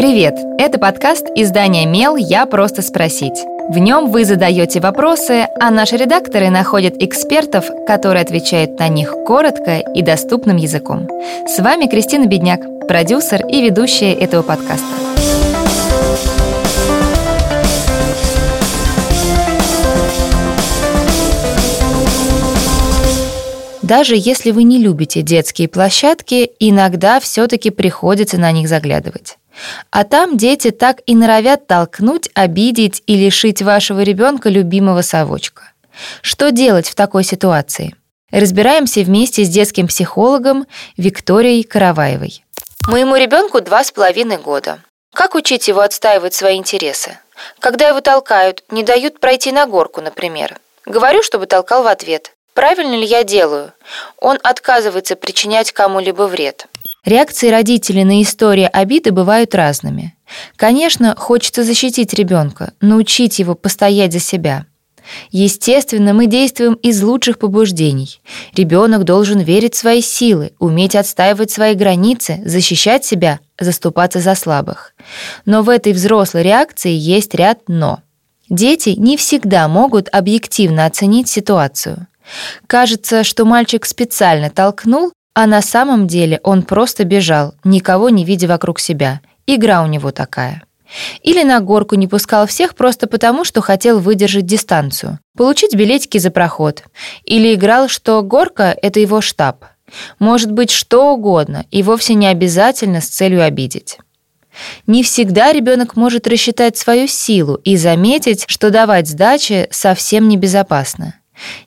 Привет! 0.00 0.34
Это 0.56 0.78
подкаст 0.78 1.26
издания 1.34 1.84
«Мел. 1.84 2.16
Я 2.16 2.46
просто 2.46 2.80
спросить». 2.80 3.44
В 3.68 3.76
нем 3.76 4.10
вы 4.10 4.24
задаете 4.24 4.80
вопросы, 4.80 5.46
а 5.60 5.70
наши 5.70 5.98
редакторы 5.98 6.48
находят 6.48 6.94
экспертов, 7.02 7.66
которые 7.86 8.22
отвечают 8.22 8.78
на 8.78 8.88
них 8.88 9.12
коротко 9.26 9.76
и 9.76 10.00
доступным 10.00 10.56
языком. 10.56 11.06
С 11.46 11.58
вами 11.58 11.84
Кристина 11.84 12.24
Бедняк, 12.24 12.62
продюсер 12.88 13.46
и 13.46 13.60
ведущая 13.60 14.14
этого 14.14 14.40
подкаста. 14.40 14.86
Даже 23.82 24.14
если 24.16 24.50
вы 24.52 24.62
не 24.62 24.78
любите 24.78 25.20
детские 25.20 25.68
площадки, 25.68 26.52
иногда 26.58 27.20
все-таки 27.20 27.68
приходится 27.68 28.38
на 28.38 28.50
них 28.50 28.66
заглядывать. 28.66 29.36
А 29.90 30.04
там 30.04 30.36
дети 30.36 30.70
так 30.70 31.00
и 31.06 31.14
норовят 31.14 31.66
толкнуть, 31.66 32.28
обидеть 32.34 33.02
и 33.06 33.16
лишить 33.16 33.62
вашего 33.62 34.02
ребенка 34.02 34.48
любимого 34.48 35.02
совочка. 35.02 35.72
Что 36.22 36.50
делать 36.50 36.88
в 36.88 36.94
такой 36.94 37.24
ситуации? 37.24 37.94
Разбираемся 38.30 39.00
вместе 39.00 39.44
с 39.44 39.48
детским 39.48 39.88
психологом 39.88 40.66
Викторией 40.96 41.64
Караваевой. 41.64 42.44
Моему 42.86 43.16
ребенку 43.16 43.60
два 43.60 43.82
с 43.82 43.90
половиной 43.90 44.38
года. 44.38 44.78
Как 45.12 45.34
учить 45.34 45.66
его 45.68 45.80
отстаивать 45.80 46.34
свои 46.34 46.56
интересы? 46.56 47.18
Когда 47.58 47.88
его 47.88 48.00
толкают, 48.00 48.62
не 48.70 48.84
дают 48.84 49.18
пройти 49.18 49.50
на 49.50 49.66
горку, 49.66 50.00
например. 50.00 50.58
Говорю, 50.86 51.22
чтобы 51.22 51.46
толкал 51.46 51.82
в 51.82 51.88
ответ. 51.88 52.32
Правильно 52.54 52.94
ли 52.94 53.04
я 53.04 53.24
делаю? 53.24 53.72
Он 54.18 54.38
отказывается 54.42 55.16
причинять 55.16 55.72
кому-либо 55.72 56.22
вред. 56.22 56.66
Реакции 57.04 57.48
родителей 57.48 58.04
на 58.04 58.22
истории 58.22 58.68
обиды 58.70 59.10
бывают 59.10 59.54
разными. 59.54 60.14
Конечно, 60.56 61.14
хочется 61.16 61.64
защитить 61.64 62.12
ребенка, 62.14 62.72
научить 62.80 63.38
его 63.38 63.54
постоять 63.54 64.12
за 64.12 64.20
себя. 64.20 64.66
Естественно, 65.30 66.12
мы 66.12 66.26
действуем 66.26 66.74
из 66.74 67.02
лучших 67.02 67.38
побуждений. 67.38 68.20
Ребенок 68.54 69.04
должен 69.04 69.40
верить 69.40 69.74
в 69.74 69.78
свои 69.78 70.02
силы, 70.02 70.52
уметь 70.58 70.94
отстаивать 70.94 71.50
свои 71.50 71.74
границы, 71.74 72.42
защищать 72.44 73.04
себя, 73.04 73.40
заступаться 73.58 74.20
за 74.20 74.34
слабых. 74.34 74.94
Но 75.46 75.62
в 75.62 75.68
этой 75.68 75.92
взрослой 75.92 76.42
реакции 76.42 76.92
есть 76.92 77.34
ряд 77.34 77.60
«но». 77.66 78.00
Дети 78.48 78.90
не 78.90 79.16
всегда 79.16 79.68
могут 79.68 80.08
объективно 80.12 80.84
оценить 80.86 81.28
ситуацию. 81.28 82.08
Кажется, 82.66 83.24
что 83.24 83.44
мальчик 83.44 83.86
специально 83.86 84.50
толкнул, 84.50 85.12
а 85.34 85.46
на 85.46 85.62
самом 85.62 86.06
деле 86.06 86.40
он 86.42 86.62
просто 86.62 87.04
бежал, 87.04 87.54
никого 87.64 88.10
не 88.10 88.24
видя 88.24 88.48
вокруг 88.48 88.80
себя. 88.80 89.20
Игра 89.46 89.82
у 89.82 89.86
него 89.86 90.10
такая. 90.10 90.62
Или 91.22 91.44
на 91.44 91.60
горку 91.60 91.94
не 91.94 92.08
пускал 92.08 92.46
всех 92.46 92.74
просто 92.74 93.06
потому, 93.06 93.44
что 93.44 93.60
хотел 93.60 94.00
выдержать 94.00 94.46
дистанцию, 94.46 95.20
получить 95.36 95.74
билетики 95.74 96.18
за 96.18 96.30
проход. 96.30 96.82
Или 97.24 97.54
играл, 97.54 97.88
что 97.88 98.22
горка— 98.22 98.76
это 98.82 98.98
его 98.98 99.20
штаб. 99.20 99.64
Может 100.18 100.52
быть 100.52 100.70
что 100.70 101.12
угодно, 101.12 101.64
и 101.70 101.82
вовсе 101.82 102.14
не 102.14 102.26
обязательно 102.26 103.00
с 103.00 103.08
целью 103.08 103.42
обидеть. 103.42 103.98
Не 104.86 105.02
всегда 105.04 105.52
ребенок 105.52 105.96
может 105.96 106.26
рассчитать 106.26 106.76
свою 106.76 107.06
силу 107.06 107.54
и 107.54 107.76
заметить, 107.76 108.44
что 108.48 108.70
давать 108.70 109.08
сдачи 109.08 109.68
совсем 109.70 110.28
небезопасно. 110.28 111.14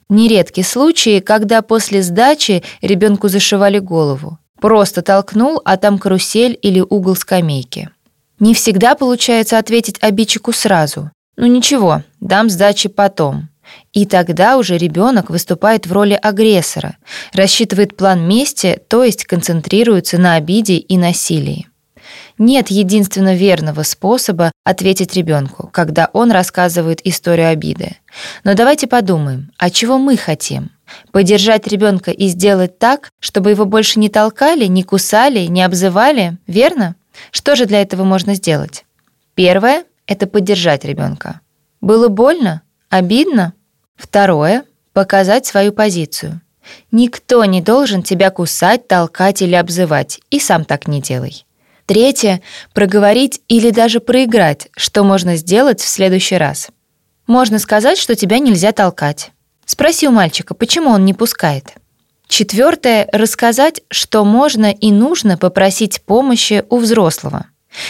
Нередки 0.09 0.61
случаи, 0.61 1.19
когда 1.19 1.61
после 1.61 2.01
сдачи 2.01 2.63
ребенку 2.81 3.27
зашивали 3.27 3.79
голову. 3.79 4.37
Просто 4.59 5.01
толкнул, 5.01 5.61
а 5.65 5.77
там 5.77 5.99
карусель 5.99 6.57
или 6.61 6.79
угол 6.79 7.15
скамейки. 7.15 7.89
Не 8.39 8.53
всегда 8.53 8.95
получается 8.95 9.57
ответить 9.57 9.97
обидчику 10.01 10.53
сразу. 10.53 11.11
Ну 11.35 11.47
ничего, 11.47 12.03
дам 12.19 12.49
сдачи 12.49 12.89
потом. 12.89 13.49
И 13.91 14.05
тогда 14.05 14.57
уже 14.57 14.77
ребенок 14.77 15.29
выступает 15.29 15.87
в 15.87 15.93
роли 15.93 16.13
агрессора, 16.13 16.97
рассчитывает 17.33 17.95
план 17.95 18.27
мести, 18.27 18.79
то 18.87 19.03
есть 19.03 19.25
концентрируется 19.25 20.17
на 20.17 20.35
обиде 20.35 20.75
и 20.75 20.97
насилии. 20.97 21.67
Нет 22.45 22.69
единственно 22.69 23.35
верного 23.35 23.83
способа 23.83 24.51
ответить 24.65 25.13
ребенку, 25.15 25.69
когда 25.71 26.09
он 26.11 26.29
рассказывает 26.29 26.99
историю 27.07 27.47
обиды. 27.47 27.95
Но 28.43 28.53
давайте 28.53 28.85
подумаем, 28.85 29.53
а 29.57 29.69
чего 29.69 29.97
мы 29.97 30.17
хотим? 30.17 30.69
Поддержать 31.13 31.67
ребенка 31.67 32.11
и 32.11 32.27
сделать 32.27 32.77
так, 32.79 33.11
чтобы 33.21 33.51
его 33.51 33.63
больше 33.63 33.97
не 33.97 34.09
толкали, 34.09 34.65
не 34.65 34.83
кусали, 34.83 35.45
не 35.45 35.63
обзывали, 35.63 36.37
верно? 36.45 36.97
Что 37.31 37.55
же 37.55 37.65
для 37.65 37.81
этого 37.81 38.03
можно 38.03 38.35
сделать? 38.35 38.83
Первое— 39.35 39.85
это 40.05 40.27
поддержать 40.27 40.83
ребенка. 40.83 41.39
Было 41.79 42.09
больно? 42.09 42.61
Обидно? 42.89 43.53
Второе— 43.95 44.65
показать 44.91 45.45
свою 45.45 45.71
позицию. 45.71 46.41
Никто 46.91 47.45
не 47.45 47.61
должен 47.61 48.03
тебя 48.03 48.31
кусать, 48.31 48.85
толкать 48.89 49.41
или 49.41 49.55
обзывать, 49.55 50.19
и 50.29 50.41
сам 50.41 50.65
так 50.65 50.89
не 50.89 50.99
делай. 50.99 51.45
Третье— 51.85 52.41
проговорить 52.73 53.41
или 53.47 53.69
даже 53.69 53.99
проиграть, 53.99 54.69
что 54.75 55.03
можно 55.03 55.35
сделать 55.35 55.81
в 55.81 55.87
следующий 55.87 56.37
раз. 56.37 56.69
Можно 57.27 57.59
сказать, 57.59 57.97
что 57.97 58.15
тебя 58.15 58.39
нельзя 58.39 58.71
толкать. 58.71 59.31
Спроси 59.65 60.07
у 60.07 60.11
мальчика, 60.11 60.53
почему 60.53 60.89
он 60.89 61.05
не 61.05 61.13
пускает. 61.13 61.73
Четвертое— 62.27 63.07
рассказать, 63.11 63.81
что 63.89 64.23
можно 64.25 64.71
и 64.71 64.91
нужно 64.91 65.37
попросить 65.37 66.01
помощи 66.03 66.63
у 66.69 66.77
взрослого. 66.77 67.47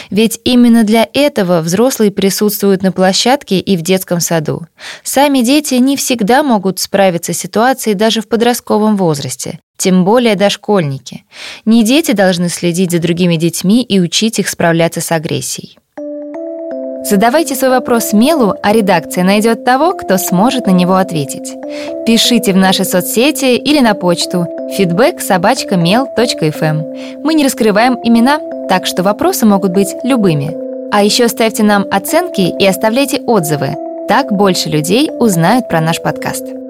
Ведь 0.10 0.40
именно 0.44 0.84
для 0.84 1.08
этого 1.14 1.62
взрослые 1.62 2.12
присутствуют 2.12 2.84
на 2.84 2.92
площадке 2.92 3.60
и 3.60 3.76
в 3.76 3.82
детском 3.82 4.20
саду. 4.20 4.66
Сами 5.04 5.40
дети 5.42 5.76
не 5.76 5.98
всегда 5.98 6.42
могут 6.42 6.80
справиться 6.80 7.34
с 7.34 7.38
ситуацией 7.38 7.96
даже 7.96 8.22
в 8.22 8.28
подростковом 8.28 8.98
возрасте, 8.98 9.60
тем 9.84 10.06
более 10.06 10.36
дошкольники. 10.36 11.26
Не 11.66 11.84
дети 11.84 12.14
должны 12.14 12.48
следить 12.48 12.92
за 12.92 13.00
другими 13.00 13.36
детьми 13.36 13.84
и 13.84 14.00
учить 14.00 14.40
их 14.40 14.48
справляться 14.48 15.02
с 15.02 15.12
агрессией. 15.12 15.78
Задавайте 17.04 17.54
свой 17.54 17.72
вопрос 17.72 18.14
Мелу, 18.14 18.56
а 18.64 18.72
редакция 18.72 19.26
найдет 19.26 19.66
того, 19.66 19.92
кто 19.92 20.18
сможет 20.18 20.68
на 20.68 20.72
него 20.72 20.96
ответить. 20.96 21.54
Пишите 22.06 22.54
в 22.54 22.56
наши 22.56 22.86
соцсети 22.86 23.58
или 23.58 23.82
на 23.82 23.94
почту 23.94 24.48
feedback 24.80 25.20
mail.fm. 25.20 27.22
Мы 27.22 27.34
не 27.34 27.44
раскрываем 27.44 28.00
имена, 28.06 28.40
так 28.70 28.86
что 28.86 29.04
вопросы 29.04 29.46
могут 29.46 29.74
быть 29.74 29.94
любыми. 30.06 30.56
А 30.94 31.04
еще 31.04 31.28
ставьте 31.28 31.64
нам 31.64 31.86
оценки 31.92 32.54
и 32.58 32.66
оставляйте 32.66 33.18
отзывы. 33.18 33.76
Так 34.08 34.32
больше 34.32 34.70
людей 34.70 35.10
узнают 35.20 35.68
про 35.68 35.82
наш 35.82 36.02
подкаст. 36.02 36.63